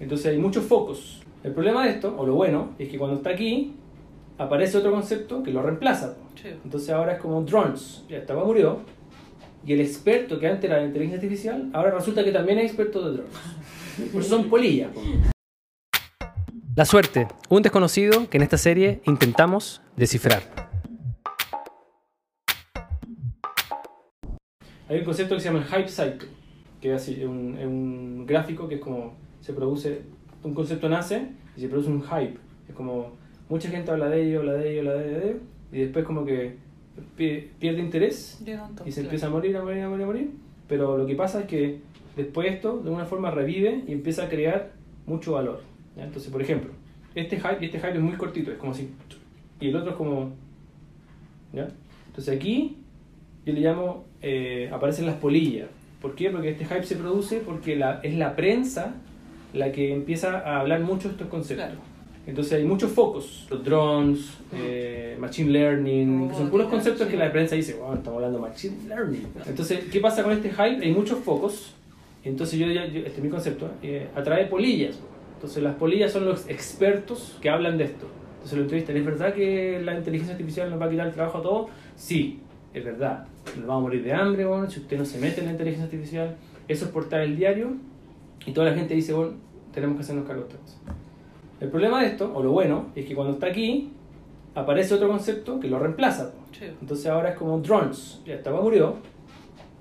Entonces 0.00 0.26
hay 0.26 0.38
muchos 0.38 0.64
focos. 0.64 1.22
El 1.42 1.52
problema 1.52 1.84
de 1.84 1.90
esto, 1.90 2.14
o 2.16 2.26
lo 2.26 2.34
bueno, 2.34 2.70
es 2.78 2.88
que 2.88 2.98
cuando 2.98 3.16
está 3.16 3.30
aquí, 3.30 3.74
aparece 4.38 4.78
otro 4.78 4.90
concepto 4.90 5.42
que 5.42 5.52
lo 5.52 5.62
reemplaza. 5.62 6.16
Sí. 6.40 6.48
Entonces 6.64 6.90
ahora 6.90 7.14
es 7.14 7.20
como 7.20 7.42
drones. 7.42 8.04
Ya 8.08 8.18
estaba 8.18 8.44
murió. 8.44 8.80
Y 9.66 9.72
el 9.72 9.80
experto 9.80 10.38
que 10.38 10.46
antes 10.46 10.64
era 10.64 10.78
de 10.78 10.86
inteligencia 10.86 11.16
artificial, 11.16 11.70
ahora 11.72 11.90
resulta 11.90 12.24
que 12.24 12.32
también 12.32 12.58
es 12.58 12.66
experto 12.66 13.04
de 13.08 13.16
drones. 13.18 13.32
Por 14.12 14.20
eso 14.20 14.36
son 14.36 14.50
polillas. 14.50 14.90
po. 14.92 15.00
La 16.76 16.84
suerte, 16.84 17.28
un 17.50 17.62
desconocido 17.62 18.28
que 18.28 18.36
en 18.36 18.42
esta 18.42 18.58
serie 18.58 19.00
intentamos 19.04 19.80
descifrar. 19.96 20.42
Hay 24.88 24.98
un 24.98 25.04
concepto 25.04 25.36
que 25.36 25.40
se 25.40 25.48
llama 25.48 25.60
el 25.60 25.66
hype 25.66 25.88
cycle, 25.88 26.28
que 26.80 26.92
es 26.92 27.00
así, 27.00 27.12
es 27.20 27.26
un, 27.26 27.56
es 27.58 27.64
un 27.64 28.26
gráfico 28.26 28.68
que 28.68 28.74
es 28.74 28.80
como 28.80 29.14
se 29.44 29.52
produce, 29.52 30.00
un 30.42 30.54
concepto 30.54 30.88
nace 30.88 31.28
y 31.54 31.60
se 31.60 31.68
produce 31.68 31.90
un 31.90 32.02
hype. 32.02 32.38
Es 32.66 32.74
como 32.74 33.12
mucha 33.50 33.68
gente 33.68 33.90
habla 33.90 34.08
de 34.08 34.26
ello, 34.26 34.40
habla 34.40 34.54
de 34.54 34.70
ello, 34.70 34.80
habla 34.90 35.02
de 35.02 35.28
ello, 35.28 35.36
y 35.70 35.78
después 35.80 36.04
como 36.06 36.24
que 36.24 36.56
pi- 37.14 37.50
pierde 37.58 37.80
interés 37.80 38.40
y 38.86 38.92
se 38.92 39.02
empieza 39.02 39.26
a 39.26 39.30
morir, 39.30 39.54
a 39.58 39.62
morir, 39.62 39.82
a 39.82 39.88
morir, 39.90 40.04
a 40.04 40.06
morir. 40.06 40.30
Pero 40.66 40.96
lo 40.96 41.04
que 41.06 41.14
pasa 41.14 41.40
es 41.42 41.46
que 41.46 41.80
después 42.16 42.50
esto 42.50 42.78
de 42.78 42.84
alguna 42.88 43.04
forma 43.04 43.30
revive 43.30 43.84
y 43.86 43.92
empieza 43.92 44.24
a 44.24 44.28
crear 44.30 44.72
mucho 45.06 45.32
valor. 45.32 45.60
¿ya? 45.94 46.04
Entonces, 46.04 46.32
por 46.32 46.40
ejemplo, 46.40 46.70
este 47.14 47.36
hype, 47.36 47.66
este 47.66 47.78
hype 47.78 47.96
es 47.96 48.00
muy 48.00 48.14
cortito, 48.14 48.50
es 48.50 48.56
como 48.56 48.72
así. 48.72 48.88
Y 49.60 49.68
el 49.68 49.76
otro 49.76 49.90
es 49.90 49.96
como... 49.96 50.32
¿ya? 51.52 51.68
Entonces 52.06 52.34
aquí 52.34 52.78
yo 53.44 53.52
le 53.52 53.60
llamo, 53.60 54.06
eh, 54.22 54.70
aparecen 54.72 55.04
las 55.04 55.16
polillas. 55.16 55.68
¿Por 56.00 56.14
qué? 56.14 56.30
Porque 56.30 56.50
este 56.50 56.64
hype 56.64 56.84
se 56.84 56.96
produce 56.96 57.40
porque 57.40 57.76
la, 57.76 58.00
es 58.02 58.14
la 58.14 58.34
prensa 58.36 58.94
la 59.54 59.72
que 59.72 59.92
empieza 59.92 60.40
a 60.40 60.60
hablar 60.60 60.80
mucho 60.80 61.08
de 61.08 61.14
estos 61.14 61.28
conceptos. 61.28 61.66
Claro. 61.66 61.80
Entonces 62.26 62.54
hay 62.54 62.64
muchos 62.64 62.90
focos, 62.90 63.46
los 63.50 63.62
drones, 63.62 64.38
eh, 64.54 65.14
machine 65.20 65.50
learning, 65.50 66.30
que 66.30 66.34
son 66.34 66.48
puros 66.48 66.68
conceptos 66.68 67.06
que 67.06 67.16
la 67.16 67.30
prensa 67.30 67.54
dice, 67.54 67.74
bueno, 67.74 67.96
estamos 67.96 68.16
hablando 68.16 68.38
de 68.38 68.48
machine 68.48 68.76
learning. 68.88 69.26
Entonces, 69.46 69.84
¿qué 69.92 70.00
pasa 70.00 70.22
con 70.22 70.32
este 70.32 70.48
hype? 70.48 70.82
Hay 70.82 70.92
muchos 70.92 71.18
focos, 71.18 71.74
entonces 72.24 72.58
yo, 72.58 72.66
este 72.66 73.06
es 73.06 73.22
mi 73.22 73.28
concepto, 73.28 73.70
eh, 73.82 74.08
atrae 74.14 74.46
polillas. 74.46 74.98
Entonces 75.34 75.62
las 75.62 75.74
polillas 75.74 76.12
son 76.12 76.24
los 76.24 76.48
expertos 76.48 77.36
que 77.42 77.50
hablan 77.50 77.76
de 77.76 77.84
esto. 77.84 78.06
Entonces 78.36 78.56
lo 78.56 78.64
entrevistan, 78.64 78.96
¿es 78.96 79.04
verdad 79.04 79.34
que 79.34 79.80
la 79.84 79.94
inteligencia 79.94 80.34
artificial 80.34 80.70
nos 80.70 80.80
va 80.80 80.86
a 80.86 80.90
quitar 80.90 81.06
el 81.06 81.12
trabajo 81.12 81.38
a 81.38 81.42
todos? 81.42 81.70
Sí, 81.96 82.40
es 82.72 82.82
verdad. 82.82 83.26
Nos 83.58 83.66
vamos 83.66 83.80
a 83.80 83.82
morir 83.82 84.02
de 84.02 84.14
hambre, 84.14 84.46
bueno, 84.46 84.70
si 84.70 84.80
usted 84.80 84.96
no 84.96 85.04
se 85.04 85.18
mete 85.18 85.40
en 85.40 85.46
la 85.46 85.52
inteligencia 85.52 85.84
artificial. 85.84 86.36
Eso 86.66 86.86
es 86.86 86.90
portar 86.90 87.20
el 87.20 87.36
diario 87.36 87.74
y 88.46 88.52
toda 88.52 88.70
la 88.70 88.76
gente 88.76 88.94
dice, 88.94 89.12
bueno, 89.12 89.32
tenemos 89.72 89.96
que 89.96 90.02
hacernos 90.02 90.26
cargo 90.26 90.44
de. 90.44 90.54
El 91.64 91.70
problema 91.70 92.02
de 92.02 92.08
esto, 92.08 92.30
o 92.34 92.42
lo 92.42 92.52
bueno, 92.52 92.86
es 92.94 93.06
que 93.06 93.14
cuando 93.14 93.34
está 93.34 93.46
aquí, 93.46 93.90
aparece 94.54 94.94
otro 94.94 95.08
concepto 95.08 95.58
que 95.58 95.68
lo 95.68 95.78
reemplaza. 95.78 96.32
Sí. 96.58 96.66
Entonces 96.80 97.06
ahora 97.06 97.30
es 97.30 97.36
como 97.36 97.58
drones. 97.58 98.20
Ya 98.26 98.34
estaba 98.34 98.60
murió. 98.60 98.96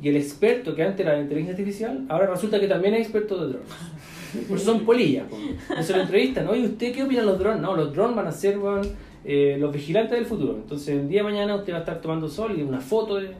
Y 0.01 0.09
el 0.09 0.17
experto 0.17 0.75
que 0.75 0.83
antes 0.83 1.05
era 1.05 1.15
de 1.15 1.21
inteligencia 1.21 1.53
artificial, 1.53 2.05
ahora 2.09 2.27
resulta 2.27 2.59
que 2.59 2.67
también 2.67 2.95
es 2.95 3.01
experto 3.01 3.35
de 3.45 3.53
drones. 3.53 3.69
Por 4.47 4.57
eso 4.57 4.65
son 4.71 4.85
polillas. 4.85 5.27
po. 5.29 5.37
Entonces 5.69 5.95
lo 5.95 6.01
entrevistan, 6.01 6.47
oye, 6.47 6.65
¿usted 6.65 6.93
qué 6.93 7.03
opina 7.03 7.21
de 7.21 7.27
los 7.27 7.39
drones? 7.39 7.61
No, 7.61 7.75
los 7.75 7.93
drones 7.93 8.15
van 8.15 8.27
a 8.27 8.31
ser 8.31 8.57
weón, 8.57 8.81
eh, 9.23 9.57
los 9.59 9.71
vigilantes 9.71 10.17
del 10.17 10.25
futuro. 10.25 10.55
Entonces 10.55 10.89
el 10.89 11.07
día 11.07 11.21
de 11.21 11.29
mañana 11.29 11.55
usted 11.55 11.73
va 11.73 11.77
a 11.77 11.81
estar 11.81 12.01
tomando 12.01 12.27
sol 12.27 12.57
y 12.57 12.63
una 12.63 12.81
foto 12.81 13.15
de... 13.15 13.31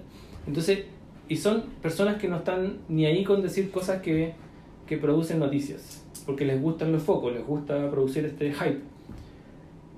Entonces, 0.45 0.86
y 1.28 1.36
son 1.36 1.64
personas 1.81 2.17
que 2.17 2.28
no 2.28 2.38
están 2.38 2.80
ni 2.89 3.06
ahí 3.06 3.23
con 3.23 3.41
decir 3.41 3.72
cosas 3.72 4.02
que, 4.02 4.34
que 4.88 4.98
producen 4.98 5.39
noticias. 5.39 6.06
Porque 6.26 6.45
les 6.45 6.62
gustan 6.62 6.92
los 6.92 7.03
focos, 7.03 7.34
les 7.34 7.45
gusta 7.45 7.89
producir 7.89 8.26
este 8.26 8.53
hype. 8.53 8.80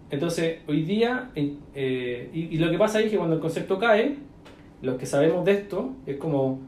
Entonces, 0.10 0.60
hoy 0.68 0.84
día, 0.84 1.32
eh, 1.36 2.30
y, 2.34 2.40
y 2.56 2.58
lo 2.58 2.70
que 2.72 2.78
pasa 2.78 3.00
ahí 3.00 3.06
es 3.06 3.12
que 3.12 3.18
cuando 3.18 3.36
el 3.36 3.42
concepto 3.42 3.78
cae, 3.80 4.18
los 4.82 4.98
que 4.98 5.06
sabemos 5.06 5.46
de 5.46 5.52
esto, 5.54 5.94
es 6.06 6.18
como, 6.18 6.60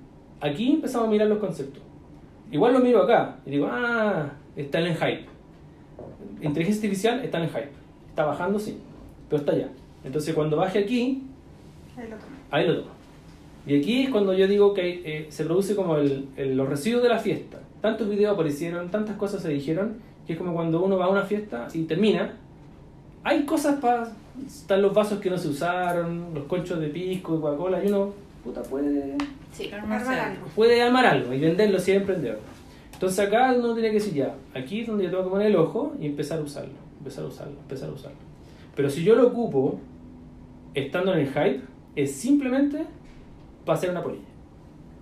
aquí 0.41 0.73
empezamos 0.73 1.07
a 1.07 1.11
mirar 1.11 1.27
los 1.27 1.39
conceptos. 1.39 1.81
Igual 2.51 2.73
lo 2.73 2.79
miro 2.79 3.03
acá 3.03 3.37
y 3.45 3.51
digo, 3.51 3.67
ah, 3.69 4.31
está 4.55 4.79
en 4.79 4.95
hype. 4.95 5.25
Inteligencia 6.41 6.81
artificial 6.83 7.23
está 7.23 7.43
en 7.43 7.49
hype. 7.49 7.69
Está 8.09 8.25
bajando, 8.25 8.57
sí, 8.59 8.79
pero 9.29 9.39
está 9.41 9.51
allá. 9.53 9.69
Entonces, 10.03 10.33
cuando 10.33 10.57
baje 10.57 10.79
aquí, 10.79 11.23
Ahí 11.97 12.07
lo 12.09 12.15
tomo. 12.15 12.31
ahí 12.51 12.67
lo 12.67 12.75
tomo. 12.81 12.96
Y 13.67 13.79
aquí 13.79 14.03
es 14.03 14.09
cuando 14.09 14.33
yo 14.33 14.47
digo 14.47 14.73
que 14.73 15.01
eh, 15.05 15.25
se 15.29 15.43
produce 15.43 15.75
como 15.75 15.97
el, 15.97 16.27
el- 16.37 16.55
los 16.55 16.69
residuos 16.69 17.03
de 17.03 17.09
la 17.09 17.19
fiesta. 17.19 17.59
Tantos 17.81 18.09
videos 18.09 18.33
aparecieron, 18.33 18.89
tantas 18.89 19.17
cosas 19.17 19.41
se 19.41 19.49
dijeron, 19.49 19.97
que 20.25 20.33
es 20.33 20.39
como 20.39 20.53
cuando 20.53 20.81
uno 20.83 20.97
va 20.97 21.05
a 21.05 21.09
una 21.09 21.23
fiesta 21.23 21.67
y 21.73 21.83
termina. 21.83 22.33
Hay 23.23 23.43
cosas 23.43 23.79
para... 23.79 24.11
Están 24.45 24.81
los 24.83 24.93
vasos 24.93 25.19
que 25.19 25.29
no 25.31 25.37
se 25.37 25.47
usaron, 25.47 26.33
los 26.33 26.43
conchos 26.45 26.79
de 26.79 26.87
pisco 26.89 27.35
y 27.35 27.39
Coca-Cola, 27.41 27.83
y 27.83 27.87
uno, 27.87 28.13
puta, 28.43 28.61
puede, 28.61 29.15
Sí, 29.51 29.71
armar 29.71 29.99
algo. 30.01 30.11
algo. 30.11 30.45
puede 30.55 30.79
armar 30.81 31.05
algo 31.07 31.33
y 31.33 31.39
venderlo 31.39 31.79
si 31.79 31.91
es 31.91 31.97
emprendedor. 31.97 32.37
Entonces 32.93 33.19
acá 33.27 33.53
uno 33.57 33.73
tiene 33.73 33.89
que 33.89 33.95
decir 33.95 34.13
ya, 34.13 34.35
aquí 34.53 34.81
es 34.81 34.87
donde 34.87 35.05
yo 35.05 35.09
tengo 35.09 35.23
que 35.23 35.29
poner 35.31 35.47
el 35.47 35.55
ojo 35.55 35.95
y 35.99 36.05
empezar 36.05 36.37
a 36.39 36.43
usarlo, 36.43 36.73
empezar 36.99 37.23
a 37.23 37.27
usarlo, 37.27 37.53
empezar 37.59 37.89
a 37.89 37.93
usarlo. 37.93 38.17
Pero 38.75 38.89
si 38.91 39.03
yo 39.03 39.15
lo 39.15 39.27
ocupo 39.27 39.79
estando 40.75 41.13
en 41.13 41.19
el 41.21 41.27
hype, 41.29 41.61
es 41.95 42.11
simplemente 42.13 42.85
para 43.67 43.77
hacer 43.77 43.91
una 43.91 44.01
polilla, 44.01 44.25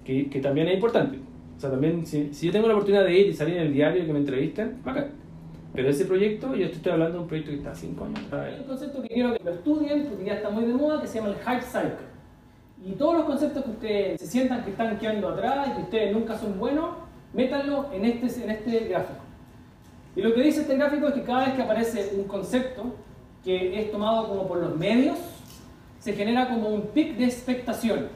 que, 0.04 0.30
que 0.30 0.42
también 0.42 0.68
es 0.68 0.74
importante. 0.74 1.18
O 1.56 1.60
sea, 1.60 1.72
también 1.72 2.06
si, 2.06 2.34
si 2.34 2.48
yo 2.48 2.52
tengo 2.52 2.68
la 2.68 2.74
oportunidad 2.74 3.06
de 3.06 3.18
ir 3.18 3.28
y 3.28 3.34
salir 3.34 3.56
en 3.56 3.68
el 3.68 3.74
diario 3.74 4.04
y 4.04 4.06
que 4.06 4.12
me 4.12 4.20
entrevisten, 4.20 4.82
bacán. 4.84 5.12
Pero 5.74 5.90
ese 5.90 6.06
proyecto, 6.06 6.56
yo 6.56 6.66
estoy 6.66 6.92
hablando 6.92 7.18
de 7.18 7.24
un 7.24 7.28
proyecto 7.28 7.52
que 7.52 7.58
está 7.58 7.72
a 7.72 7.76
5 7.76 8.06
años. 8.06 8.20
Hay 8.32 8.60
un 8.60 8.68
concepto 8.68 9.02
que 9.02 9.08
quiero 9.10 9.34
que 9.34 9.44
lo 9.44 9.52
estudien, 9.52 10.06
porque 10.06 10.26
ya 10.26 10.34
está 10.36 10.50
muy 10.50 10.66
de 10.66 10.74
moda, 10.74 11.02
que 11.02 11.08
se 11.08 11.20
llama 11.20 11.30
el 11.30 11.36
hype 11.36 11.62
cycle. 11.62 12.16
Y 12.86 12.92
todos 12.94 13.16
los 13.16 13.26
conceptos 13.26 13.64
que 13.64 13.72
ustedes 13.72 14.22
se 14.22 14.28
sientan 14.28 14.64
que 14.64 14.72
están 14.72 14.98
quedando 14.98 15.30
atrás 15.30 15.70
y 15.70 15.76
que 15.76 15.82
ustedes 15.84 16.14
nunca 16.14 16.38
son 16.38 16.60
buenos, 16.60 16.92
métanlo 17.34 17.92
en 17.92 18.06
este, 18.06 18.44
en 18.44 18.52
este 18.52 18.80
gráfico. 18.88 19.20
Y 20.16 20.22
lo 20.22 20.34
que 20.34 20.42
dice 20.42 20.62
este 20.62 20.78
gráfico 20.78 21.08
es 21.08 21.14
que 21.14 21.24
cada 21.24 21.46
vez 21.46 21.56
que 21.56 21.62
aparece 21.62 22.12
un 22.16 22.24
concepto 22.24 22.96
que 23.44 23.80
es 23.80 23.92
tomado 23.92 24.30
como 24.30 24.48
por 24.48 24.60
los 24.60 24.78
medios, 24.78 25.18
se 26.00 26.14
genera 26.14 26.48
como 26.48 26.70
un 26.70 26.84
pic 26.88 27.18
de 27.18 27.26
expectación. 27.26 28.08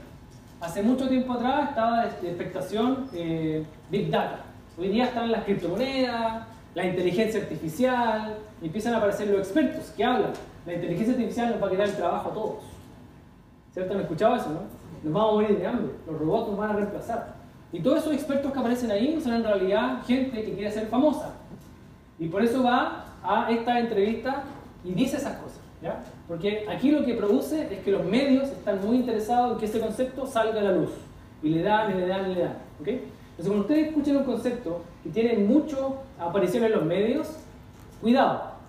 Hace 0.62 0.84
mucho 0.84 1.08
tiempo 1.08 1.32
atrás 1.32 1.70
estaba 1.70 2.06
de 2.06 2.28
expectación 2.28 3.08
eh, 3.14 3.64
Big 3.90 4.12
Data. 4.12 4.44
Hoy 4.78 4.90
día 4.90 5.06
están 5.06 5.32
las 5.32 5.46
criptomonedas, 5.46 6.48
la 6.76 6.86
inteligencia 6.86 7.40
artificial, 7.40 8.36
y 8.62 8.66
empiezan 8.66 8.94
a 8.94 8.98
aparecer 8.98 9.30
los 9.30 9.40
expertos 9.40 9.86
que 9.96 10.04
hablan. 10.04 10.34
La 10.66 10.74
inteligencia 10.74 11.14
artificial 11.14 11.52
nos 11.52 11.64
va 11.64 11.68
a 11.68 11.70
quitar 11.70 11.88
el 11.88 11.96
trabajo 11.96 12.30
a 12.30 12.34
todos. 12.34 12.64
¿Cierto? 13.74 13.94
¿Han 13.94 14.02
escuchado 14.02 14.36
eso, 14.36 14.50
no? 14.50 14.60
Nos 15.02 15.14
vamos 15.14 15.30
a 15.30 15.34
morir 15.36 15.60
de 15.60 15.66
hambre, 15.66 15.94
los 16.06 16.20
robots 16.20 16.50
nos 16.50 16.60
van 16.60 16.72
a 16.72 16.74
reemplazar. 16.74 17.36
Y 17.72 17.80
todos 17.80 18.00
esos 18.00 18.14
expertos 18.14 18.52
que 18.52 18.60
aparecen 18.60 18.92
ahí 18.92 19.18
son 19.22 19.36
en 19.36 19.44
realidad 19.46 20.04
gente 20.06 20.44
que 20.44 20.54
quiere 20.56 20.72
ser 20.72 20.88
famosa. 20.88 21.36
Y 22.20 22.28
por 22.28 22.44
eso 22.44 22.62
va 22.62 23.06
a 23.24 23.50
esta 23.50 23.80
entrevista 23.80 24.44
y 24.84 24.92
dice 24.92 25.16
esas 25.16 25.38
cosas. 25.38 25.49
¿Ya? 25.82 26.04
Porque 26.28 26.66
aquí 26.70 26.92
lo 26.92 27.06
que 27.06 27.14
produce 27.14 27.74
es 27.74 27.80
que 27.80 27.92
los 27.92 28.04
medios 28.06 28.50
están 28.50 28.86
muy 28.86 28.98
interesados 28.98 29.54
en 29.54 29.58
que 29.60 29.66
ese 29.66 29.80
concepto 29.80 30.26
salga 30.26 30.60
a 30.60 30.64
la 30.64 30.72
luz. 30.72 30.92
Y 31.42 31.50
le 31.50 31.62
dan, 31.62 31.92
y 31.92 32.00
le 32.00 32.08
dan, 32.08 32.32
y 32.32 32.36
le 32.36 32.42
dan. 32.42 32.58
¿ok? 32.82 32.88
Entonces, 32.88 33.48
cuando 33.48 33.62
ustedes 33.62 33.88
escuchen 33.88 34.18
un 34.18 34.24
concepto 34.24 34.82
que 35.04 35.10
tiene 35.10 35.38
mucho 35.38 35.96
aparición 36.20 36.66
en 36.66 36.72
los 36.74 36.84
medios, 36.84 37.28
cuidado. 38.02 38.60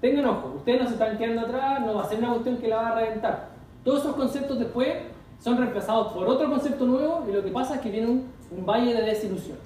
Tengan 0.00 0.26
ojo, 0.26 0.54
ustedes 0.56 0.80
no 0.82 0.86
se 0.86 0.92
están 0.94 1.18
quedando 1.18 1.42
atrás, 1.42 1.80
no 1.80 1.94
va 1.94 2.02
a 2.02 2.08
ser 2.08 2.18
una 2.18 2.30
cuestión 2.30 2.56
que 2.56 2.68
la 2.68 2.76
va 2.76 2.88
a 2.88 2.94
reventar. 3.00 3.48
Todos 3.84 4.00
esos 4.00 4.16
conceptos 4.16 4.58
después 4.58 4.94
son 5.42 5.56
reemplazados 5.56 6.12
por 6.12 6.26
otro 6.26 6.48
concepto 6.50 6.86
nuevo 6.86 7.24
y 7.28 7.32
lo 7.32 7.42
que 7.42 7.50
pasa 7.50 7.76
es 7.76 7.80
que 7.80 7.90
viene 7.90 8.08
un, 8.08 8.66
valle 8.66 8.94
de 8.94 9.02
desilusión. 9.02 9.56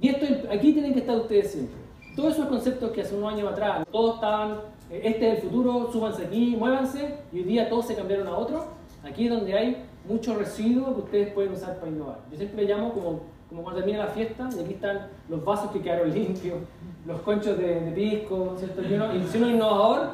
Y 0.00 0.08
esto, 0.08 0.26
aquí 0.52 0.72
tienen 0.72 0.92
que 0.92 1.00
estar 1.00 1.16
ustedes 1.16 1.52
siempre. 1.52 1.76
Todos 2.14 2.34
esos 2.34 2.46
conceptos 2.46 2.90
que 2.90 3.02
hace 3.02 3.14
unos 3.14 3.32
años 3.32 3.50
atrás, 3.52 3.86
todos 3.90 4.16
estaban, 4.16 4.58
este 4.90 5.32
es 5.32 5.36
el 5.36 5.42
futuro, 5.42 5.90
súbanse 5.92 6.26
aquí, 6.26 6.56
muévanse, 6.56 7.18
y 7.32 7.38
hoy 7.38 7.44
día 7.44 7.68
todos 7.68 7.86
se 7.86 7.94
cambiaron 7.94 8.28
a 8.28 8.36
otro. 8.36 8.66
Aquí 9.04 9.26
es 9.26 9.30
donde 9.30 9.56
hay 9.56 9.84
mucho 10.08 10.36
residuo 10.36 10.94
que 10.94 11.00
ustedes 11.02 11.32
pueden 11.32 11.52
usar 11.52 11.76
para 11.78 11.90
innovar. 11.90 12.18
Yo 12.30 12.36
siempre 12.36 12.64
le 12.64 12.72
llamo 12.72 12.92
como, 12.92 13.20
como 13.48 13.62
cuando 13.62 13.80
termina 13.80 14.04
la 14.04 14.10
fiesta, 14.10 14.48
y 14.56 14.62
aquí 14.62 14.74
están 14.74 15.08
los 15.28 15.44
vasos 15.44 15.70
que 15.70 15.80
quedaron 15.80 16.12
limpios, 16.12 16.58
los 17.04 17.20
conchos 17.22 17.58
de, 17.58 17.80
de 17.80 17.90
pisco, 17.92 18.54
¿cierto? 18.58 18.82
Y, 18.82 18.94
uno, 18.94 19.14
y 19.14 19.26
si 19.26 19.38
uno 19.38 19.48
es 19.48 19.54
innovador, 19.54 20.10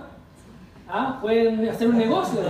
ah, 0.89 1.19
pueden 1.21 1.69
hacer 1.69 1.89
un 1.89 1.99
negocio. 1.99 2.41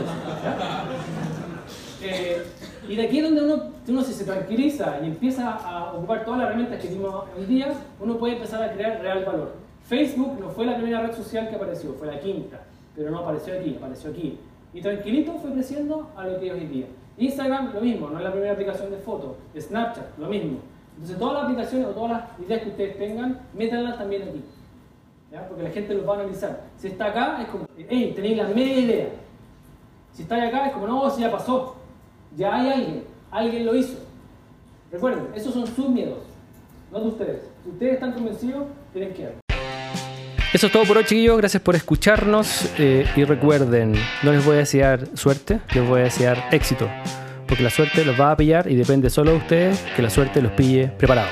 Eh, 2.04 2.42
y 2.88 2.96
de 2.96 3.02
aquí 3.02 3.18
es 3.18 3.24
donde 3.24 3.44
uno, 3.44 3.62
uno 3.86 4.02
si 4.02 4.12
se 4.12 4.24
tranquiliza 4.24 4.98
y 5.02 5.06
empieza 5.06 5.52
a 5.52 5.92
ocupar 5.92 6.24
todas 6.24 6.40
las 6.40 6.48
herramientas 6.48 6.80
que 6.80 6.88
tenemos 6.88 7.24
hoy 7.36 7.44
día, 7.46 7.72
uno 8.00 8.16
puede 8.16 8.34
empezar 8.34 8.62
a 8.62 8.72
crear 8.72 9.00
real 9.00 9.24
valor. 9.24 9.52
Facebook 9.84 10.38
no 10.40 10.48
fue 10.50 10.64
la 10.64 10.76
primera 10.76 11.00
red 11.02 11.14
social 11.14 11.48
que 11.48 11.56
apareció, 11.56 11.92
fue 11.94 12.06
la 12.06 12.20
quinta, 12.20 12.60
pero 12.94 13.10
no 13.10 13.18
apareció 13.18 13.54
aquí, 13.58 13.76
apareció 13.76 14.10
aquí. 14.10 14.38
Y 14.72 14.80
tranquilito 14.80 15.34
fue 15.34 15.52
creciendo 15.52 16.10
a 16.16 16.26
lo 16.26 16.38
que 16.38 16.46
es 16.46 16.52
hoy 16.52 16.66
día. 16.66 16.86
Instagram, 17.18 17.74
lo 17.74 17.80
mismo, 17.80 18.08
no 18.08 18.18
es 18.18 18.24
la 18.24 18.30
primera 18.30 18.52
aplicación 18.52 18.90
de 18.90 18.96
fotos. 18.98 19.36
Snapchat, 19.58 20.18
lo 20.18 20.28
mismo. 20.28 20.58
Entonces 20.94 21.18
todas 21.18 21.34
las 21.34 21.42
aplicaciones 21.44 21.88
o 21.88 21.90
todas 21.90 22.10
las 22.10 22.40
ideas 22.40 22.62
que 22.62 22.68
ustedes 22.70 22.98
tengan, 22.98 23.40
métanlas 23.54 23.98
también 23.98 24.22
aquí. 24.22 24.42
¿ya? 25.30 25.46
Porque 25.48 25.62
la 25.62 25.70
gente 25.70 25.94
los 25.94 26.08
va 26.08 26.12
a 26.12 26.20
analizar. 26.20 26.64
Si 26.76 26.88
está 26.88 27.06
acá, 27.06 27.42
es 27.42 27.48
como, 27.48 27.66
hey, 27.76 28.12
tenéis 28.14 28.36
la 28.36 28.48
media 28.48 28.78
idea. 28.78 29.08
Si 30.12 30.22
está 30.22 30.42
acá, 30.42 30.66
es 30.66 30.72
como, 30.72 30.86
no, 30.86 31.10
si 31.10 31.22
ya 31.22 31.30
pasó. 31.30 31.76
Ya 32.36 32.54
hay 32.54 32.70
alguien, 32.70 33.04
alguien 33.30 33.66
lo 33.66 33.74
hizo. 33.74 33.98
Recuerden, 34.90 35.28
esos 35.34 35.54
son 35.54 35.66
sus 35.66 35.88
miedos, 35.88 36.18
no 36.90 37.00
de 37.00 37.08
ustedes. 37.08 37.50
Si 37.62 37.70
ustedes 37.70 37.94
están 37.94 38.12
convencidos, 38.12 38.66
tienen 38.92 39.14
que 39.14 39.22
ir. 39.22 39.41
Eso 40.52 40.66
es 40.66 40.72
todo 40.72 40.84
por 40.84 40.98
hoy, 40.98 41.04
chiquillos. 41.04 41.38
Gracias 41.38 41.62
por 41.62 41.74
escucharnos. 41.74 42.68
eh, 42.78 43.06
y 43.16 43.24
recuerden, 43.24 43.94
no 44.22 44.32
les 44.32 44.44
voy 44.44 44.56
a 44.56 44.58
desear 44.58 45.08
suerte, 45.14 45.60
les 45.74 45.86
voy 45.86 46.00
a 46.00 46.04
desear 46.04 46.48
éxito. 46.50 46.90
Porque 47.46 47.62
la 47.62 47.70
suerte 47.70 48.04
los 48.04 48.20
va 48.20 48.32
a 48.32 48.36
pillar 48.36 48.70
y 48.70 48.74
depende 48.76 49.08
solo 49.10 49.32
de 49.32 49.36
ustedes 49.38 49.82
que 49.96 50.02
la 50.02 50.10
suerte 50.10 50.42
los 50.42 50.52
pille 50.52 50.88
preparados. 50.88 51.30